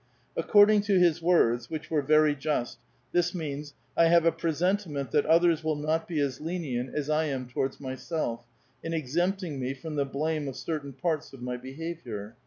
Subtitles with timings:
[0.35, 2.79] Ac cprding to his words, which were very just,
[3.11, 7.25] this means: I have a presentiment that others will not be as lenient as I
[7.25, 8.43] am towards myself,
[8.81, 12.35] in exempting me from the blame of cei*tain parts of my behavior.